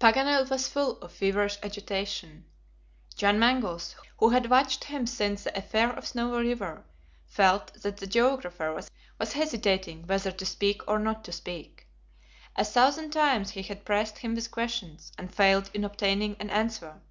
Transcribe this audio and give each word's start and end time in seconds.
Paganel 0.00 0.48
was 0.48 0.68
full 0.70 0.96
of 1.02 1.12
feverish 1.12 1.58
agitation. 1.62 2.46
John 3.14 3.38
Mangles, 3.38 3.94
who 4.16 4.30
had 4.30 4.48
watched 4.48 4.84
him 4.84 5.06
since 5.06 5.44
the 5.44 5.54
affair 5.54 5.90
at 5.92 6.02
Snowy 6.06 6.48
River, 6.48 6.86
felt 7.26 7.74
that 7.82 7.98
the 7.98 8.06
geographer 8.06 8.72
was 9.18 9.32
hesitating 9.34 10.06
whether 10.06 10.32
to 10.32 10.46
speak 10.46 10.80
or 10.88 10.98
not 10.98 11.24
to 11.24 11.30
speak. 11.32 11.86
A 12.56 12.64
thousand 12.64 13.10
times 13.10 13.50
he 13.50 13.60
had 13.62 13.84
pressed 13.84 14.16
him 14.20 14.34
with 14.34 14.50
questions, 14.50 15.12
and 15.18 15.34
failed 15.34 15.68
in 15.74 15.84
obtaining 15.84 16.36
an 16.40 16.48
answer. 16.48 17.02